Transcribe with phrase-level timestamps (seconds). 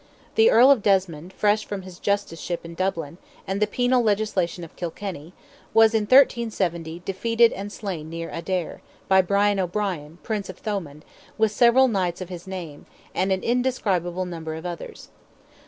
[0.33, 4.75] The Earl of Desmond, fresh from his Justiceship in Dublin, and the penal legislation of
[4.75, 5.31] Kilkenny,
[5.75, 11.03] was, in 1370, defeated and slain near Adare, by Brian O'Brien, Prince of Thomond,
[11.37, 15.09] with several knights of his name, and "an indescribable number of others."